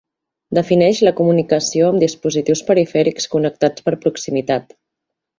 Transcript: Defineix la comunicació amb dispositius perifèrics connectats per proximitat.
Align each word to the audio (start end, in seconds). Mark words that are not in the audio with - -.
Defineix 0.57 1.01
la 1.07 1.11
comunicació 1.19 1.89
amb 1.91 2.01
dispositius 2.05 2.63
perifèrics 2.69 3.29
connectats 3.35 3.85
per 3.91 3.97
proximitat. 4.07 4.75